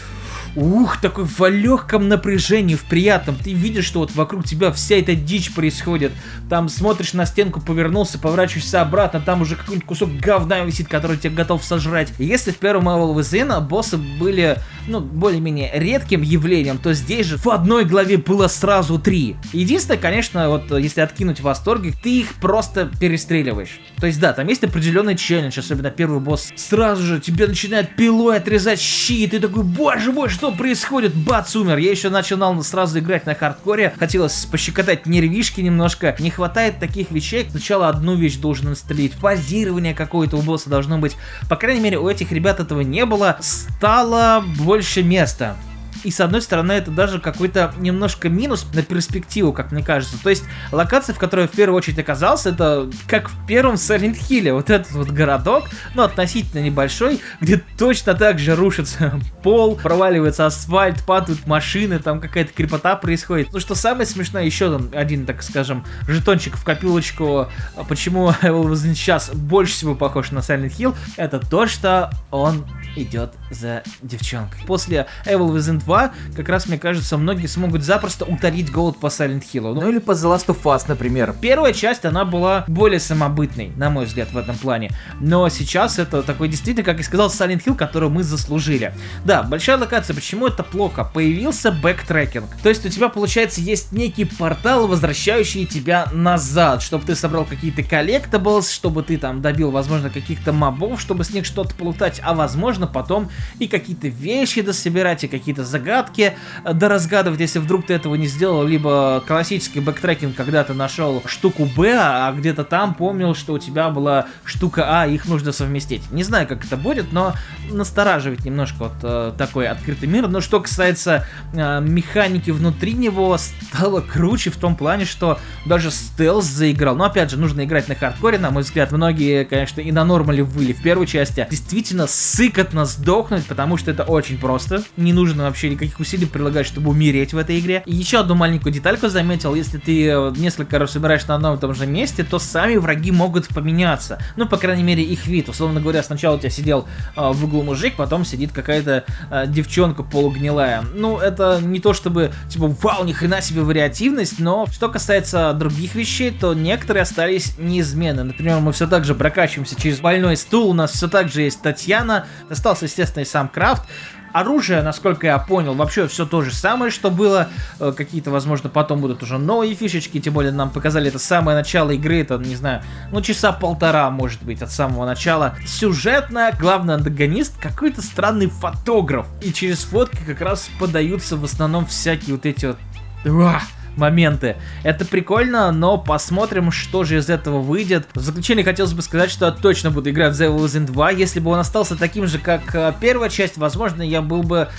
ух, 0.56 1.02
такой 1.02 1.26
в 1.26 1.50
легком 1.50 2.08
напряжении, 2.08 2.76
в 2.76 2.84
приятном. 2.84 3.36
Ты 3.36 3.54
видишь, 3.54 3.86
что 3.86 4.00
вот 4.00 4.14
вокруг 4.16 4.46
тебя 4.46 4.72
вся 4.72 4.96
эта 4.96 5.16
дичь 5.16 5.54
происходит. 5.54 6.12
Там 6.50 6.70
смотришь 6.70 7.14
на 7.14 7.26
стенку, 7.26 7.62
повернулся, 7.62 8.20
поворачиваешься 8.20 8.82
обратно, 8.82 9.20
там 9.20 9.42
уже 9.42 9.56
какой-нибудь 9.56 9.88
кусок 9.88 10.10
говна 10.12 10.60
висит, 10.60 10.88
который 10.88 11.18
тебе 11.18 11.36
готов 11.36 11.64
сожрать. 11.64 12.14
И 12.20 12.26
если 12.26 12.52
в 12.52 12.58
первом 12.58 12.90
Evil 12.90 13.16
Within 13.16 13.60
боссы 13.62 13.98
были, 13.98 14.58
ну, 14.88 15.00
более-менее 15.00 15.72
редким 15.74 16.22
явлением, 16.22 16.78
то 16.78 16.94
здесь 16.94 17.28
же 17.28 17.38
в 17.38 17.48
одной 17.48 17.86
главе 17.86 18.18
было 18.18 18.48
сразу 18.48 19.00
три. 19.00 19.36
Единственное, 19.54 19.98
конечно, 20.00 20.50
вот 20.50 20.72
если 20.78 21.02
откинуть 21.02 21.42
восторги, 21.42 21.94
ты 22.04 22.20
их 22.20 22.36
просто 22.36 22.83
перестреливаешь. 22.88 23.80
То 24.00 24.08
есть, 24.08 24.20
да, 24.20 24.34
там 24.34 24.48
есть 24.48 24.64
определенный 24.64 25.16
челлендж, 25.16 25.58
особенно 25.58 25.92
первый 25.92 26.20
босс. 26.20 26.52
Сразу 26.56 27.04
же 27.04 27.20
тебе 27.20 27.48
начинает 27.48 27.96
пилой 27.96 28.38
отрезать 28.38 28.80
щит, 28.80 29.34
и 29.34 29.40
ты 29.40 29.48
такой, 29.48 29.64
боже 29.64 30.12
мой, 30.12 30.30
что 30.30 30.52
происходит? 30.52 31.16
Бац, 31.16 31.56
умер. 31.56 31.78
Я 31.78 31.92
еще 31.92 32.10
начинал 32.10 32.62
сразу 32.64 33.00
играть 33.00 33.26
на 33.26 33.36
хардкоре, 33.36 33.94
хотелось 33.98 34.46
пощекотать 34.46 35.06
нервишки 35.06 35.62
немножко. 35.62 36.16
Не 36.20 36.30
хватает 36.30 36.80
таких 36.80 37.12
вещей. 37.12 37.48
Сначала 37.50 37.90
одну 37.90 38.16
вещь 38.16 38.38
должен 38.38 38.70
настрелить, 38.70 39.14
позирование 39.14 39.94
какое-то 39.94 40.38
у 40.38 40.42
босса 40.42 40.70
должно 40.70 40.98
быть. 40.98 41.16
По 41.50 41.56
крайней 41.56 41.82
мере, 41.82 42.00
у 42.00 42.10
этих 42.10 42.32
ребят 42.32 42.60
этого 42.60 42.82
не 42.82 43.06
было. 43.06 43.38
Стало 43.42 44.44
больше 44.58 45.04
места. 45.04 45.56
И 46.04 46.12
с 46.12 46.20
одной 46.20 46.42
стороны, 46.42 46.74
это 46.74 46.92
даже 46.92 47.20
какой-то 47.20 47.74
немножко 47.78 48.30
минус 48.30 48.66
на 48.74 48.84
перспективу, 48.84 49.54
как 49.54 49.72
мне 49.72 49.84
кажется. 49.84 50.18
То 50.22 50.30
есть 50.30 50.44
локация, 50.72 51.14
в 51.16 51.20
которой 51.20 51.48
в 51.48 51.52
первую 51.52 51.78
очередь 51.78 52.00
оказался, 52.00 52.50
это 52.50 52.90
как 53.08 53.30
в 53.30 53.46
первом 53.48 53.76
Silent 53.76 54.18
Hill. 54.18 54.54
Вот 54.54 54.70
этот 54.70 54.92
вот 54.92 55.10
городок, 55.10 55.70
ну, 55.96 56.04
относительно 56.04 56.62
небольшой, 56.62 57.22
где 57.40 57.62
точно 57.78 58.14
так 58.14 58.40
же 58.40 58.56
рушится 58.56 59.20
пол, 59.44 59.76
проваливается 59.76 60.46
асфальт, 60.46 61.04
падают 61.06 61.48
машины, 61.48 62.00
там 62.00 62.20
какая-то 62.20 62.54
крепота 62.54 62.96
происходит. 62.96 63.50
Ну, 63.54 63.60
что 63.60 63.76
самое 63.76 64.06
смешное, 64.06 64.44
еще 64.44 64.72
там 64.72 64.90
один, 64.94 65.26
так 65.26 65.44
скажем, 65.44 65.86
жетончик 66.08 66.58
в 66.58 66.64
копилочку, 66.64 67.48
почему 67.88 68.30
Evil 68.42 68.76
сейчас 68.76 69.30
больше 69.30 69.74
всего 69.74 69.96
похож 69.96 70.32
на 70.32 70.40
Silent 70.40 70.76
Hill, 70.78 70.96
это 71.18 71.40
то, 71.40 71.68
что 71.68 72.12
он 72.32 72.66
идет 72.96 73.34
за 73.50 73.84
девчонкой. 74.02 74.62
После 74.66 75.08
Evil 75.26 75.54
Within 75.56 75.80
2, 75.80 75.93
как 76.36 76.50
раз, 76.50 76.68
мне 76.68 76.78
кажется, 76.78 77.18
многие 77.18 77.48
смогут 77.48 77.84
запросто 77.84 78.26
утолить 78.26 78.72
голод 78.72 78.98
по 78.98 79.08
Silent 79.08 79.44
Hill. 79.54 79.74
Ну 79.74 79.90
или 79.90 80.00
по 80.00 80.12
The 80.12 80.36
Last 80.36 80.48
of 80.48 80.62
Us, 80.64 80.86
например. 80.88 81.36
Первая 81.40 81.74
часть, 81.74 82.06
она 82.06 82.26
была 82.26 82.66
более 82.68 83.00
самобытной, 83.00 83.72
на 83.76 83.90
мой 83.90 84.06
взгляд, 84.06 84.32
в 84.32 84.38
этом 84.38 84.56
плане. 84.58 84.92
Но 85.20 85.48
сейчас 85.50 86.00
это 86.00 86.24
такой 86.24 86.48
действительно, 86.48 86.84
как 86.84 87.00
и 87.00 87.04
сказал, 87.04 87.30
Silent 87.30 87.64
Hill, 87.64 87.76
который 87.76 88.10
мы 88.10 88.24
заслужили. 88.24 88.94
Да, 89.26 89.44
большая 89.44 89.78
локация, 89.78 90.14
почему 90.14 90.48
это 90.48 90.64
плохо? 90.64 91.04
Появился 91.04 91.72
backtracking. 91.72 92.50
То 92.62 92.70
есть 92.70 92.86
у 92.86 92.90
тебя, 92.90 93.10
получается, 93.10 93.62
есть 93.62 93.92
некий 93.92 94.26
портал, 94.26 94.88
возвращающий 94.88 95.66
тебя 95.66 96.08
назад, 96.12 96.82
чтобы 96.82 97.06
ты 97.06 97.16
собрал 97.16 97.46
какие-то 97.46 97.84
collectables, 97.84 98.70
чтобы 98.70 99.04
ты 99.04 99.18
там 99.18 99.42
добил, 99.42 99.72
возможно, 99.72 100.10
каких-то 100.10 100.54
мобов, 100.54 101.00
чтобы 101.00 101.24
с 101.24 101.32
них 101.32 101.46
что-то 101.46 101.76
полутать, 101.76 102.20
а 102.24 102.34
возможно, 102.34 102.88
потом 102.88 103.30
и 103.60 103.68
какие-то 103.68 104.08
вещи 104.08 104.62
дособирать, 104.62 105.24
и 105.24 105.28
какие-то 105.28 105.64
загадки 105.64 105.83
загадки 105.84 106.38
доразгадывать, 106.64 107.42
если 107.42 107.60
вдруг 107.60 107.86
ты 107.86 107.94
этого 107.94 108.16
не 108.16 108.28
сделал, 108.28 108.66
либо 108.66 109.22
классический 109.28 109.82
backtracking, 109.82 110.36
когда 110.36 110.64
ты 110.64 110.74
нашел 110.74 111.22
штуку 111.26 111.66
Б, 111.66 111.94
а 112.00 112.32
где-то 112.32 112.64
там 112.64 112.94
помнил, 112.94 113.36
что 113.36 113.54
у 113.54 113.60
тебя 113.60 113.90
была 113.90 114.28
штука 114.46 115.02
А, 115.02 115.08
их 115.08 115.26
нужно 115.26 115.52
совместить. 115.52 116.10
Не 116.12 116.24
знаю, 116.24 116.48
как 116.48 116.64
это 116.64 116.78
будет, 116.78 117.12
но 117.12 117.34
настораживает 117.70 118.46
немножко 118.46 118.76
вот 118.80 118.94
э, 119.04 119.34
такой 119.38 119.68
открытый 119.68 120.08
мир. 120.08 120.28
Но 120.28 120.40
что 120.40 120.62
касается 120.62 121.26
э, 121.54 121.82
механики 121.82 122.52
внутри 122.52 122.94
него, 122.94 123.38
стало 123.38 124.02
круче 124.02 124.52
в 124.52 124.58
том 124.58 124.76
плане, 124.76 125.06
что 125.06 125.40
даже 125.66 125.92
стелс 125.92 126.46
заиграл. 126.46 126.96
Но 126.96 127.06
опять 127.06 127.30
же, 127.30 127.38
нужно 127.38 127.66
играть 127.66 127.90
на 127.90 127.96
хардкоре, 127.96 128.38
на 128.38 128.52
мой 128.52 128.64
взгляд. 128.64 128.92
Многие, 128.92 129.44
конечно, 129.44 129.82
и 129.82 129.92
на 129.92 130.06
нормале 130.06 130.44
выли 130.44 130.72
в 130.72 130.82
первой 130.82 131.08
части. 131.08 131.46
Действительно 131.50 132.08
сыкотно 132.08 132.86
сдохнуть, 132.86 133.46
потому 133.46 133.78
что 133.78 133.92
это 133.92 134.04
очень 134.04 134.38
просто. 134.38 134.84
Не 134.96 135.12
нужно 135.12 135.44
вообще 135.44 135.73
никаких 135.74 136.00
усилий 136.00 136.26
прилагать, 136.26 136.66
чтобы 136.66 136.92
умереть 136.92 137.34
в 137.34 137.38
этой 137.38 137.60
игре. 137.60 137.84
И 137.86 137.94
еще 137.94 138.20
одну 138.20 138.36
маленькую 138.36 138.74
детальку 138.74 139.08
заметил. 139.10 139.56
Если 139.56 139.78
ты 139.78 140.08
э, 140.08 140.34
несколько 140.38 140.80
раз 140.80 140.96
умираешь 140.96 141.26
на 141.28 141.36
одном 141.36 141.56
и 141.56 141.60
том 141.60 141.74
же 141.74 141.86
месте, 141.86 142.24
то 142.24 142.40
сами 142.40 142.76
враги 142.78 143.12
могут 143.12 143.48
поменяться. 143.50 144.20
Ну, 144.36 144.48
по 144.48 144.58
крайней 144.58 144.84
мере, 144.84 145.04
их 145.04 145.28
вид. 145.28 145.50
Условно 145.50 145.82
говоря, 145.82 146.04
сначала 146.04 146.36
у 146.36 146.40
тебя 146.40 146.50
сидел 146.50 146.88
э, 147.16 147.32
в 147.32 147.44
углу 147.44 147.64
мужик, 147.64 147.96
потом 147.96 148.26
сидит 148.26 148.52
какая-то 148.52 149.04
э, 149.30 149.46
девчонка 149.48 150.04
полугнилая. 150.04 150.84
Ну, 150.94 151.18
это 151.18 151.60
не 151.62 151.80
то 151.80 151.94
чтобы, 151.94 152.32
типа, 152.50 152.68
вау, 152.68 153.04
ни 153.04 153.14
хрена 153.14 153.42
себе 153.42 153.62
вариативность, 153.62 154.40
но 154.40 154.66
что 154.68 154.90
касается 154.90 155.54
других 155.54 155.96
вещей, 155.96 156.32
то 156.32 156.54
некоторые 156.54 157.04
остались 157.04 157.58
неизменны. 157.58 158.24
Например, 158.24 158.60
мы 158.60 158.72
все 158.72 158.88
так 158.88 159.06
же 159.06 159.16
прокачиваемся 159.16 159.80
через 159.80 160.00
больной 160.00 160.38
стул, 160.38 160.70
у 160.70 160.74
нас 160.74 160.92
все 160.92 161.08
так 161.08 161.30
же 161.30 161.42
есть 161.42 161.62
Татьяна, 161.62 162.26
остался, 162.50 162.86
естественно, 162.86 163.24
и 163.24 163.26
сам 163.26 163.48
Крафт. 163.48 163.84
Оружие, 164.34 164.82
насколько 164.82 165.28
я 165.28 165.38
понял, 165.38 165.76
вообще 165.76 166.08
все 166.08 166.26
то 166.26 166.42
же 166.42 166.52
самое, 166.54 166.92
что 166.92 167.12
было. 167.12 167.50
Э, 167.80 167.94
какие-то, 167.96 168.32
возможно, 168.32 168.70
потом 168.70 169.00
будут 169.00 169.22
уже 169.22 169.38
новые 169.38 169.76
фишечки. 169.76 170.20
Тем 170.20 170.34
более 170.34 170.52
нам 170.52 170.72
показали 170.72 171.08
это 171.08 171.20
самое 171.20 171.56
начало 171.56 171.92
игры. 171.92 172.22
Это, 172.22 172.38
не 172.38 172.56
знаю, 172.56 172.82
ну 173.12 173.22
часа 173.22 173.52
полтора, 173.52 174.10
может 174.10 174.42
быть, 174.44 174.62
от 174.62 174.72
самого 174.72 175.06
начала. 175.06 175.56
Сюжетно, 175.66 176.52
главный 176.60 176.96
антагонист 176.96 177.58
какой-то 177.62 178.02
странный 178.02 178.48
фотограф. 178.48 179.28
И 179.42 179.54
через 179.54 179.84
фотки 179.84 180.20
как 180.26 180.42
раз 180.42 180.70
подаются 180.80 181.38
в 181.38 181.44
основном 181.44 181.86
всякие 181.86 182.36
вот 182.36 182.46
эти 182.46 182.66
вот... 182.66 182.78
Уah! 183.26 183.62
Моменты. 183.98 184.56
Это 184.84 185.06
прикольно, 185.06 185.72
но 185.72 185.98
посмотрим, 185.98 186.72
что 186.72 187.04
же 187.04 187.18
из 187.18 187.30
этого 187.30 187.60
выйдет. 187.60 188.08
В 188.14 188.20
заключение 188.20 188.64
хотелось 188.64 188.94
бы 188.94 189.02
сказать, 189.02 189.30
что 189.30 189.46
я 189.46 189.52
точно 189.52 189.92
буду 189.92 190.10
играть 190.10 190.36
в 190.36 190.42
The 190.42 190.56
Within 190.56 190.86
2. 190.86 191.12
Если 191.12 191.40
бы 191.40 191.52
он 191.52 191.60
остался 191.60 191.96
таким 191.96 192.28
же, 192.28 192.40
как 192.40 192.74
э, 192.74 192.94
первая 193.00 193.30
часть, 193.30 193.58
возможно, 193.58 194.02
я 194.02 194.22
был 194.22 194.44
бы 194.44 194.70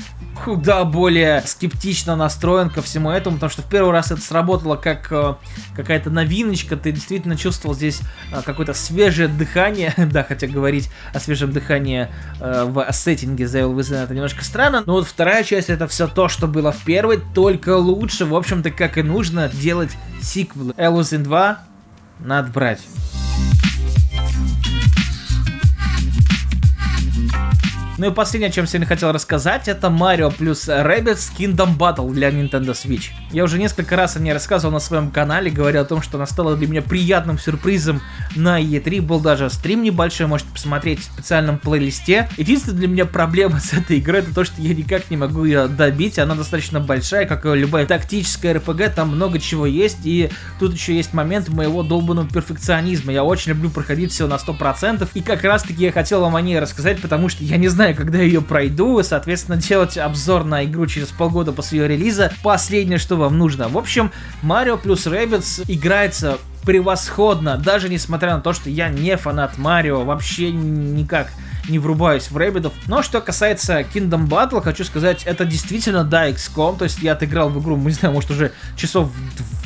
куда 0.44 0.84
более 0.84 1.42
скептично 1.46 2.16
настроен 2.16 2.68
ко 2.68 2.82
всему 2.82 3.10
этому, 3.10 3.36
потому 3.36 3.50
что 3.50 3.62
в 3.62 3.68
первый 3.68 3.92
раз 3.92 4.10
это 4.10 4.20
сработало 4.20 4.76
как 4.76 5.06
э, 5.10 5.34
какая-то 5.76 6.10
новиночка, 6.10 6.76
ты 6.76 6.90
действительно 6.90 7.36
чувствовал 7.36 7.74
здесь 7.74 8.00
э, 8.32 8.42
какое-то 8.42 8.74
свежее 8.74 9.28
дыхание, 9.28 9.94
да, 9.96 10.24
хотя 10.24 10.46
говорить 10.46 10.90
о 11.12 11.20
свежем 11.20 11.52
дыхании 11.52 12.08
в 12.40 12.86
сеттинге 12.90 13.44
The 13.44 13.72
Within 13.72 14.04
это 14.04 14.14
немножко 14.14 14.44
странно, 14.44 14.82
но 14.84 14.94
вот 14.94 15.06
вторая 15.06 15.44
часть 15.44 15.70
это 15.70 15.86
все 15.86 16.08
то, 16.08 16.28
что 16.28 16.46
было 16.48 16.72
в 16.72 16.82
первой, 16.84 17.20
только 17.34 17.76
лучше, 17.76 18.24
в 18.26 18.34
общем-то, 18.34 18.70
как 18.70 18.98
и 18.98 19.03
нужно 19.04 19.48
делать 19.48 19.90
сиквел. 20.22 20.70
Within 20.70 21.22
2 21.22 21.58
надо 22.20 22.50
брать. 22.50 22.80
Ну 27.96 28.10
и 28.10 28.12
последнее, 28.12 28.48
о 28.48 28.52
чем 28.52 28.66
сегодня 28.66 28.88
хотел 28.88 29.12
рассказать, 29.12 29.68
это 29.68 29.86
Mario 29.86 30.34
плюс 30.36 30.68
Rabbids 30.68 31.30
Kingdom 31.38 31.78
Battle 31.78 32.12
для 32.12 32.30
Nintendo 32.30 32.72
Switch. 32.72 33.10
Я 33.30 33.44
уже 33.44 33.56
несколько 33.56 33.94
раз 33.94 34.16
о 34.16 34.20
ней 34.20 34.32
рассказывал 34.32 34.72
на 34.72 34.80
своем 34.80 35.12
канале, 35.12 35.50
говорил 35.50 35.82
о 35.82 35.84
том, 35.84 36.02
что 36.02 36.18
она 36.18 36.26
стала 36.26 36.56
для 36.56 36.66
меня 36.66 36.82
приятным 36.82 37.38
сюрпризом 37.38 38.02
на 38.36 38.60
E3. 38.60 39.00
Был 39.00 39.20
даже 39.20 39.48
стрим 39.48 39.82
небольшой, 39.82 40.26
можете 40.26 40.50
посмотреть 40.50 41.00
в 41.00 41.04
специальном 41.04 41.58
плейлисте. 41.58 42.28
Единственная 42.36 42.78
для 42.78 42.88
меня 42.88 43.06
проблема 43.06 43.60
с 43.60 43.72
этой 43.72 44.00
игрой, 44.00 44.20
это 44.20 44.34
то, 44.34 44.44
что 44.44 44.60
я 44.60 44.74
никак 44.74 45.10
не 45.10 45.16
могу 45.16 45.44
ее 45.44 45.68
добить. 45.68 46.18
Она 46.18 46.34
достаточно 46.34 46.80
большая, 46.80 47.26
как 47.26 47.46
и 47.46 47.54
любая 47.54 47.86
тактическая 47.86 48.54
RPG, 48.54 48.94
там 48.94 49.10
много 49.10 49.38
чего 49.38 49.66
есть, 49.66 49.98
и 50.04 50.30
тут 50.58 50.74
еще 50.74 50.96
есть 50.96 51.14
момент 51.14 51.48
моего 51.48 51.82
долбанного 51.82 52.28
перфекционизма. 52.28 53.12
Я 53.12 53.24
очень 53.24 53.52
люблю 53.52 53.70
проходить 53.70 54.10
все 54.12 54.26
на 54.26 54.34
100%, 54.34 55.08
и 55.14 55.20
как 55.20 55.44
раз 55.44 55.62
таки 55.62 55.84
я 55.84 55.92
хотел 55.92 56.20
вам 56.20 56.34
о 56.34 56.40
ней 56.42 56.58
рассказать, 56.58 57.00
потому 57.00 57.28
что 57.28 57.44
я 57.44 57.56
не 57.56 57.68
знаю, 57.68 57.93
когда 57.94 58.18
ее 58.18 58.42
пройду, 58.42 59.02
соответственно, 59.02 59.56
делать 59.56 59.96
обзор 59.96 60.44
на 60.44 60.64
игру 60.64 60.86
через 60.86 61.08
полгода 61.08 61.52
после 61.52 61.80
ее 61.80 61.88
релиза. 61.88 62.32
Последнее, 62.42 62.98
что 62.98 63.16
вам 63.16 63.38
нужно. 63.38 63.68
В 63.68 63.78
общем, 63.78 64.10
Mario 64.42 64.78
плюс 64.78 65.06
Rabbids 65.06 65.64
играется 65.68 66.38
превосходно, 66.64 67.58
даже 67.58 67.88
несмотря 67.88 68.34
на 68.34 68.40
то, 68.40 68.52
что 68.52 68.70
я 68.70 68.88
не 68.88 69.16
фанат 69.16 69.58
Марио, 69.58 70.04
вообще 70.04 70.50
никак 70.50 71.28
не 71.68 71.78
врубаюсь 71.78 72.30
в 72.30 72.36
Рэббитов. 72.36 72.72
Но 72.86 73.02
что 73.02 73.20
касается 73.20 73.80
Kingdom 73.80 74.28
Battle, 74.28 74.62
хочу 74.62 74.84
сказать, 74.84 75.22
это 75.24 75.44
действительно, 75.44 76.04
да, 76.04 76.30
XCOM, 76.30 76.78
то 76.78 76.84
есть 76.84 76.98
я 77.00 77.12
отыграл 77.12 77.50
в 77.50 77.60
игру, 77.60 77.76
не 77.84 77.92
знаю, 77.92 78.14
может 78.14 78.30
уже 78.30 78.52
часов 78.76 79.10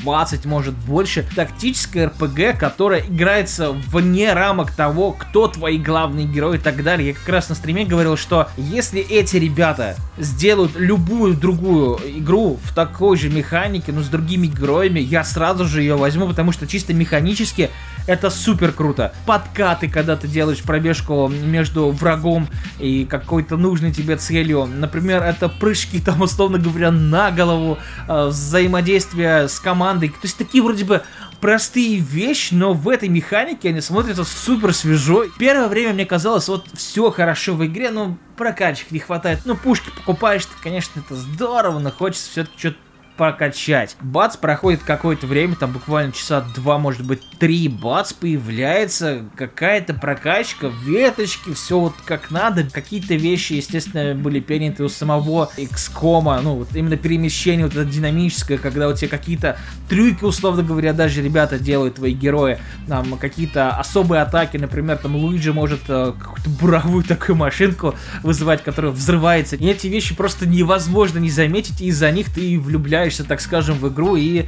20, 0.03 0.45
может 0.47 0.75
больше. 0.75 1.27
Тактическая 1.35 2.09
РПГ, 2.09 2.59
которая 2.59 3.01
играется 3.01 3.73
вне 3.73 4.33
рамок 4.33 4.73
того, 4.73 5.13
кто 5.13 5.49
твои 5.49 5.79
главные 5.79 6.27
герои 6.27 6.57
и 6.57 6.61
так 6.61 6.83
далее. 6.83 7.09
Я 7.09 7.15
как 7.15 7.29
раз 7.29 7.49
на 7.49 7.55
стриме 7.55 7.85
говорил, 7.85 8.17
что 8.17 8.49
если 8.57 9.01
эти 9.01 9.37
ребята 9.37 9.97
сделают 10.19 10.73
любую 10.77 11.35
другую 11.35 11.99
игру 12.19 12.59
в 12.63 12.75
такой 12.75 13.17
же 13.17 13.29
механике, 13.29 13.93
но 13.93 14.03
с 14.03 14.09
другими 14.09 14.47
героями, 14.47 15.01
я 15.01 15.25
сразу 15.25 15.67
же 15.67 15.83
ее 15.83 15.97
возьму, 15.97 16.29
потому 16.29 16.53
что 16.53 16.67
чисто 16.67 16.95
механически 16.95 17.71
это 18.09 18.31
супер 18.31 18.73
круто. 18.73 19.13
Подкаты, 19.27 19.89
когда 19.89 20.17
ты 20.17 20.27
делаешь 20.27 20.63
пробежку 20.63 21.29
между 21.29 21.91
врагом 21.91 22.49
и 22.79 23.05
какой-то 23.05 23.59
нужной 23.59 23.93
тебе 23.93 24.17
целью. 24.17 24.65
Например, 24.65 25.23
это 25.23 25.51
прыжки, 25.51 26.01
там, 26.05 26.23
условно 26.23 26.59
говоря, 26.59 26.91
на 26.91 27.31
голову, 27.31 27.79
э, 28.09 28.27
взаимодействие 28.29 29.49
с 29.49 29.61
командой. 29.61 30.09
То 30.09 30.21
есть 30.23 30.39
такие 30.39 30.65
вроде 30.65 30.87
бы 30.87 31.03
простые 31.43 31.99
вещи, 31.99 32.55
но 32.55 32.73
в 32.73 32.89
этой 32.89 33.11
механике 33.11 33.69
они 33.69 33.83
смотрятся 33.83 34.25
супер 34.25 34.73
свежо. 34.73 35.27
Первое 35.39 35.69
время 35.69 35.93
мне 35.93 36.07
казалось, 36.07 36.49
вот 36.49 36.67
все 36.73 37.11
хорошо 37.11 37.55
в 37.55 37.67
игре, 37.67 37.91
но 37.91 38.17
прокачек 38.39 38.91
не 38.91 39.01
хватает. 39.01 39.41
Ну, 39.45 39.55
пушки 39.55 39.91
покупаешь, 39.91 40.49
конечно, 40.63 41.01
это 41.01 41.15
здорово, 41.15 41.79
но 41.79 41.91
хочется 41.91 42.31
все-таки 42.31 42.59
что-то 42.59 42.79
прокачать. 43.19 43.97
Бац, 44.01 44.37
проходит 44.37 44.83
какое-то 44.85 45.27
время, 45.27 45.57
там 45.57 45.73
буквально 45.73 46.13
часа 46.13 46.41
два, 46.55 46.79
может 46.79 47.05
быть, 47.05 47.21
три, 47.39 47.69
бац, 47.69 48.13
появляется 48.13 49.25
какая-то 49.37 49.93
прокачка, 49.95 50.71
веточки, 50.85 51.53
все 51.53 51.81
вот 51.81 51.95
как 52.05 52.31
надо. 52.31 52.65
Какие-то 52.71 53.17
вещи, 53.17 53.55
естественно, 53.55 54.15
были 54.15 54.39
переняты 54.39 54.85
у 54.85 54.89
самого 54.89 55.51
XCOM, 55.57 56.41
ну, 56.43 56.55
вот 56.55 56.75
именно 56.75 56.97
перемещение 56.97 57.67
вот 57.67 57.75
это 57.75 57.85
динамическое, 57.85 58.57
когда 58.57 58.89
у 58.89 58.95
тебя 58.95 59.09
какие-то 59.09 59.59
трюки, 59.89 60.23
условно 60.23 60.63
говоря, 60.63 60.93
даже 60.93 61.21
ребята 61.21 61.59
делают, 61.59 61.97
твои 61.97 62.13
герои, 62.13 62.59
там, 62.87 63.19
какие-то 63.19 63.71
особые 63.71 64.23
атаки, 64.23 64.57
например, 64.57 64.97
там, 64.99 65.17
Луиджи 65.17 65.53
может 65.53 65.81
э, 65.89 66.13
какую-то 66.17 66.51
буровую 66.51 67.03
такую 67.03 67.35
машинку 67.35 67.97
вызывать, 68.23 68.63
которая 68.63 68.93
взрывается. 68.93 69.57
И 69.57 69.67
эти 69.67 69.89
вещи 69.89 70.15
просто 70.15 70.47
невозможно 70.47 71.19
не 71.19 71.31
заметить, 71.31 71.81
и 71.81 71.87
из-за 71.87 72.13
них 72.13 72.33
ты 72.33 72.61
влюбляешься 72.61 73.08
погружаешься, 73.09 73.25
так 73.25 73.41
скажем, 73.41 73.79
в 73.79 73.89
игру 73.89 74.17
и 74.17 74.47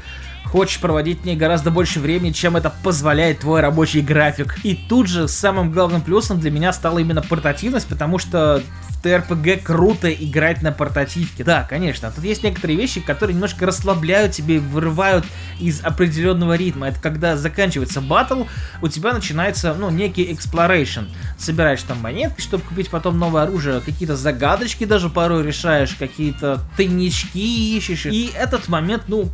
хочешь 0.50 0.80
проводить 0.80 1.20
в 1.20 1.24
ней 1.24 1.36
гораздо 1.36 1.70
больше 1.70 2.00
времени, 2.00 2.32
чем 2.32 2.56
это 2.56 2.72
позволяет 2.82 3.40
твой 3.40 3.60
рабочий 3.60 4.00
график. 4.00 4.56
И 4.64 4.74
тут 4.74 5.06
же 5.08 5.28
самым 5.28 5.70
главным 5.70 6.02
плюсом 6.02 6.40
для 6.40 6.50
меня 6.50 6.72
стала 6.72 6.98
именно 6.98 7.22
портативность, 7.22 7.86
потому 7.86 8.18
что 8.18 8.62
в 8.88 9.04
TRPG 9.04 9.62
круто 9.62 10.12
играть 10.12 10.60
на 10.60 10.72
портативке. 10.72 11.44
Да, 11.44 11.66
конечно, 11.68 12.10
тут 12.10 12.24
есть 12.24 12.42
некоторые 12.42 12.76
вещи, 12.76 13.00
которые 13.00 13.34
немножко 13.34 13.64
расслабляют 13.64 14.32
тебе, 14.32 14.58
вырывают 14.58 15.24
из 15.60 15.82
определенного 15.82 16.56
ритма. 16.56 16.88
Это 16.88 17.00
когда 17.00 17.36
заканчивается 17.36 18.00
батл, 18.00 18.44
у 18.82 18.88
тебя 18.88 19.12
начинается, 19.12 19.74
ну, 19.74 19.88
некий 19.90 20.24
exploration. 20.30 21.08
Собираешь 21.38 21.82
там 21.82 21.98
монетки, 22.00 22.40
чтобы 22.40 22.64
купить 22.64 22.90
потом 22.90 23.18
новое 23.18 23.44
оружие, 23.44 23.80
какие-то 23.80 24.16
загадочки 24.16 24.84
даже 24.84 25.08
порой 25.08 25.46
решаешь, 25.46 25.94
какие-то 25.94 26.60
тайнички 26.76 27.76
ищешь. 27.76 28.06
И 28.06 28.32
этот 28.36 28.68
момент, 28.68 29.04
ну, 29.06 29.30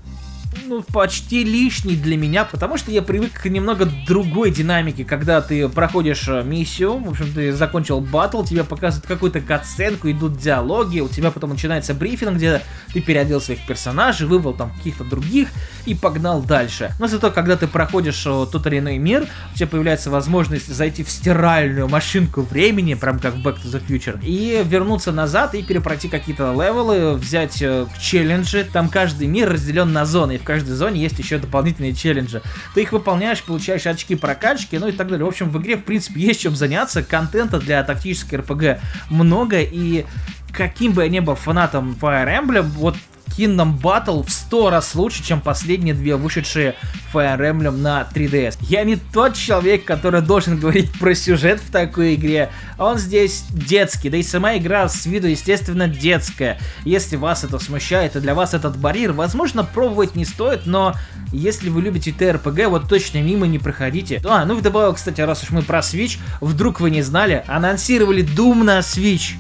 ну, 0.65 0.83
почти 0.83 1.45
лишний 1.45 1.97
для 1.97 2.17
меня, 2.17 2.45
потому 2.45 2.77
что 2.77 2.91
я 2.91 3.03
привык 3.03 3.33
к 3.33 3.47
немного 3.47 3.89
другой 4.07 4.51
динамике, 4.51 5.05
когда 5.05 5.41
ты 5.41 5.69
проходишь 5.69 6.29
э, 6.29 6.43
миссию, 6.43 6.99
в 6.99 7.11
общем, 7.11 7.33
ты 7.33 7.53
закончил 7.53 8.01
батл, 8.01 8.43
тебе 8.43 8.65
показывают 8.65 9.07
какую-то 9.07 9.41
катсценку, 9.41 10.11
идут 10.11 10.39
диалоги, 10.39 11.01
у 11.01 11.09
тебя 11.09 11.31
потом 11.31 11.51
начинается 11.51 11.95
брифинг, 11.95 12.37
где 12.37 12.63
ты 12.93 13.01
переодел 13.01 13.41
своих 13.41 13.67
персонажей, 13.67 14.27
выбрал 14.27 14.55
там 14.55 14.71
каких-то 14.71 15.05
других 15.05 15.49
и 15.85 15.95
погнал 15.95 16.43
дальше. 16.43 16.93
Но 16.99 17.07
зато, 17.07 17.31
когда 17.31 17.57
ты 17.57 17.67
проходишь 17.67 18.25
э, 18.27 18.47
тот 18.51 18.67
или 18.67 18.79
иной 18.79 18.99
мир, 18.99 19.27
у 19.53 19.57
тебя 19.57 19.67
появляется 19.67 20.11
возможность 20.11 20.69
зайти 20.69 21.05
в 21.05 21.11
стиральную 21.11 21.89
машинку 21.89 22.43
времени, 22.43 22.95
прям 22.95 23.19
как 23.19 23.35
Back 23.37 23.63
to 23.63 23.71
the 23.71 23.83
Future, 23.87 24.19
и 24.23 24.63
вернуться 24.65 25.13
назад 25.13 25.55
и 25.55 25.63
перепройти 25.63 26.09
какие-то 26.09 26.53
левелы, 26.53 27.15
взять 27.15 27.61
э, 27.63 27.87
челленджи, 28.01 28.67
там 28.73 28.89
каждый 28.89 29.27
мир 29.27 29.51
разделен 29.51 29.93
на 29.93 30.05
зоны, 30.05 30.39
в 30.39 30.45
каждой 30.47 30.75
зоне 30.75 31.01
есть 31.01 31.19
еще 31.19 31.39
дополнительные 31.39 31.95
челленджи. 31.95 32.41
Ты 32.75 32.83
их 32.83 32.93
выполняешь, 32.93 33.43
получаешь 33.43 33.87
очки 33.87 34.15
прокачки, 34.15 34.79
ну 34.79 34.89
и 34.89 34.93
так 34.93 35.09
далее. 35.09 35.25
В 35.25 35.29
общем, 35.29 35.51
в 35.51 35.61
игре, 35.61 35.77
в 35.77 35.85
принципе, 35.85 36.21
есть 36.21 36.41
чем 36.41 36.57
заняться, 36.57 37.03
контента 37.03 37.59
для 37.59 37.83
тактической 37.83 38.39
RPG 38.39 38.81
много, 39.11 39.61
и 39.61 40.07
каким 40.53 40.93
бы 40.93 41.03
я 41.03 41.09
ни 41.11 41.21
был 41.21 41.35
фанатом 41.35 41.97
Fire 42.01 42.27
Emblem, 42.27 42.63
вот 42.63 42.97
Kingdom 43.37 43.79
Battle 43.81 44.25
в 44.25 44.31
100 44.31 44.71
раз 44.71 44.95
лучше, 44.95 45.23
чем 45.23 45.41
последние 45.41 45.95
две 45.95 46.17
вышедшие 46.17 46.75
Fire 47.13 47.39
Emblem 47.39 47.77
на 47.77 48.09
3DS. 48.13 48.59
Я 48.63 48.85
не 48.85 48.97
тот 48.97 49.35
человек, 49.35 49.85
который 49.85 50.23
должен 50.23 50.59
говорить 50.59 50.91
про 50.99 51.15
сюжет 51.15 51.61
в 51.61 51.71
такой 51.71 52.15
игре, 52.15 52.51
он 52.79 52.99
здесь 52.99 53.45
детский, 53.51 54.11
да 54.11 54.17
и 54.17 54.23
сама 54.23 54.57
игра 54.57 54.89
с 54.89 55.07
виду, 55.07 55.27
естественно, 55.27 55.89
детская. 55.89 56.59
Если 56.85 57.17
вас 57.17 57.45
это 57.45 57.59
смущает 57.59 58.17
и 58.17 58.21
для 58.21 58.35
вас 58.35 58.55
этот 58.55 58.77
барьер, 58.77 59.13
возможно, 59.13 59.65
пробовать 59.65 60.15
не 60.15 60.25
стоит, 60.25 60.67
но 60.67 60.95
если 61.33 61.69
вы 61.69 61.83
любите 61.83 62.11
TRPG, 62.11 62.69
вот 62.69 62.89
точно 62.89 63.23
мимо 63.23 63.47
не 63.47 63.59
проходите. 63.59 64.21
А, 64.25 64.45
ну 64.45 64.55
вдобавок, 64.55 64.97
кстати, 64.97 65.21
раз 65.21 65.43
уж 65.43 65.51
мы 65.51 65.63
про 65.63 65.81
Switch, 65.81 66.19
вдруг 66.41 66.81
вы 66.81 66.91
не 66.91 67.03
знали, 67.03 67.45
анонсировали 67.47 68.25
Doom 68.25 68.63
на 68.63 68.79
Switch. 68.81 69.35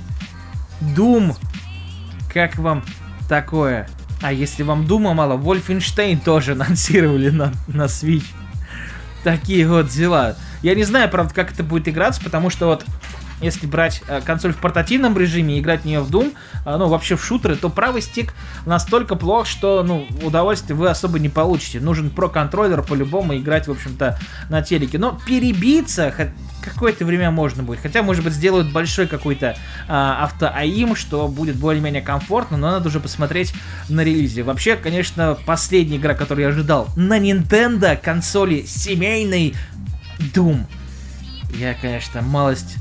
Doom. 0.81 1.37
Как 2.33 2.57
вам 2.57 2.85
такое. 3.29 3.89
А 4.23 4.33
если 4.33 4.63
вам 4.63 4.87
Дума 4.87 5.15
мало, 5.15 5.37
Wolfenstein 5.37 6.23
тоже 6.23 6.53
анонсировали 6.59 7.31
на, 7.31 7.53
на 7.69 7.85
Switch. 7.85 8.27
Такие 9.25 9.69
вот 9.69 9.89
дела. 9.89 10.37
Я 10.63 10.75
не 10.75 10.85
знаю, 10.85 11.11
правда, 11.11 11.35
как 11.35 11.53
это 11.53 11.65
будет 11.65 11.89
играться, 11.89 12.23
потому 12.23 12.51
что 12.51 12.67
вот 12.67 12.85
если 13.41 13.67
брать 13.67 14.03
э, 14.09 14.21
консоль 14.23 14.53
в 14.53 14.59
портативном 14.59 15.17
режиме 15.19 15.57
и 15.57 15.61
играть 15.61 15.83
в 15.83 15.85
нее 15.85 16.01
в 16.01 16.11
Doom, 16.11 16.35
э, 16.65 16.77
ну, 16.77 16.89
вообще 16.89 17.17
в 17.17 17.25
шутеры, 17.25 17.57
то 17.57 17.69
правый 17.69 18.03
стик 18.03 18.35
настолько 18.65 19.15
плох, 19.15 19.47
что, 19.47 19.83
ну, 19.83 20.07
удовольствие 20.23 20.77
вы 20.77 20.89
особо 20.89 21.19
не 21.19 21.29
получите. 21.29 21.81
Нужен 21.81 22.11
про-контроллер 22.11 22.83
по-любому 22.83 23.37
играть, 23.37 23.69
в 23.69 23.71
общем-то, 23.71 24.19
на 24.49 24.63
телеке. 24.63 24.99
Но 24.99 25.19
перебиться 25.27 26.13
какое-то 26.63 27.05
время 27.05 27.31
можно 27.31 27.63
будет. 27.63 27.81
Хотя, 27.81 28.03
может 28.03 28.25
быть, 28.25 28.33
сделают 28.33 28.73
большой 28.73 29.07
какой-то 29.07 29.57
а, 29.89 30.25
автоаим, 30.25 30.97
что 30.97 31.29
будет 31.29 31.57
более-менее 31.57 32.03
комфортно, 32.03 32.57
но 32.57 32.73
надо 32.73 32.89
уже 32.89 33.01
посмотреть 33.01 33.55
на 33.89 34.03
релизе. 34.03 34.43
Вообще, 34.43 34.77
конечно, 34.77 35.37
последняя 35.47 35.97
игра, 35.97 36.15
которую 36.15 36.45
я 36.45 36.49
ожидал 36.49 36.89
на 36.97 37.19
Nintendo 37.19 37.97
консоли 37.97 38.63
семейной 38.63 39.55
Doom. 40.19 40.65
Я, 41.55 41.75
конечно, 41.75 42.23
малость 42.23 42.77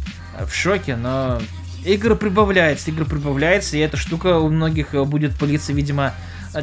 в 0.45 0.53
шоке, 0.53 0.95
но 0.95 1.41
игр 1.85 2.15
прибавляется, 2.15 2.91
игр 2.91 3.05
прибавляется, 3.05 3.77
и 3.77 3.79
эта 3.79 3.97
штука 3.97 4.39
у 4.39 4.49
многих 4.49 4.93
будет 5.07 5.35
пылиться, 5.37 5.73
видимо, 5.73 6.13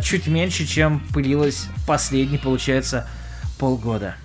чуть 0.03 0.27
меньше, 0.27 0.67
чем 0.67 1.01
пылилась 1.13 1.67
последний, 1.87 2.39
получается, 2.39 3.09
полгода. 3.59 4.17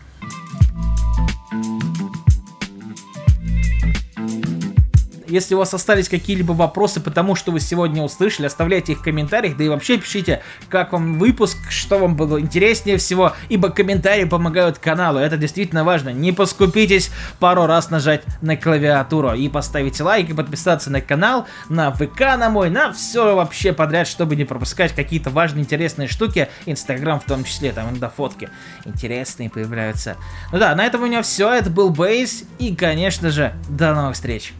Если 5.29 5.55
у 5.55 5.57
вас 5.57 5.73
остались 5.73 6.07
какие-либо 6.07 6.53
вопросы 6.53 7.01
по 7.01 7.11
тому, 7.11 7.35
что 7.35 7.51
вы 7.51 7.59
сегодня 7.59 8.01
услышали, 8.01 8.45
оставляйте 8.45 8.93
их 8.93 8.99
в 8.99 9.03
комментариях, 9.03 9.57
да 9.57 9.65
и 9.65 9.67
вообще 9.67 9.97
пишите, 9.97 10.41
как 10.69 10.93
вам 10.93 11.19
выпуск, 11.19 11.57
что 11.69 11.99
вам 11.99 12.15
было 12.15 12.39
интереснее 12.39 12.97
всего, 12.97 13.33
ибо 13.49 13.69
комментарии 13.69 14.23
помогают 14.23 14.79
каналу, 14.79 15.19
это 15.19 15.35
действительно 15.35 15.83
важно. 15.83 16.09
Не 16.09 16.31
поскупитесь 16.31 17.11
пару 17.39 17.65
раз 17.65 17.89
нажать 17.89 18.23
на 18.41 18.55
клавиатуру 18.55 19.33
и 19.33 19.49
поставить 19.49 19.99
лайк, 19.99 20.29
и 20.29 20.33
подписаться 20.33 20.89
на 20.89 21.01
канал, 21.01 21.45
на 21.67 21.91
ВК 21.91 22.21
на 22.37 22.49
мой, 22.49 22.69
на 22.69 22.93
все 22.93 23.35
вообще 23.35 23.73
подряд, 23.73 24.07
чтобы 24.07 24.35
не 24.37 24.45
пропускать 24.45 24.93
какие-то 24.93 25.29
важные, 25.29 25.63
интересные 25.63 26.07
штуки, 26.07 26.47
Инстаграм 26.65 27.19
в 27.19 27.25
том 27.25 27.43
числе, 27.43 27.73
там 27.73 27.89
иногда 27.89 28.09
фотки 28.09 28.49
интересные 28.85 29.49
появляются. 29.49 30.15
Ну 30.53 30.59
да, 30.59 30.73
на 30.75 30.85
этом 30.85 31.01
у 31.01 31.05
меня 31.05 31.21
все, 31.21 31.51
это 31.51 31.69
был 31.69 31.89
Бейс, 31.89 32.43
и, 32.59 32.75
конечно 32.75 33.29
же, 33.29 33.53
до 33.67 33.93
новых 33.93 34.15
встреч. 34.15 34.53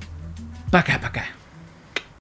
Пока-пока. 0.72 1.24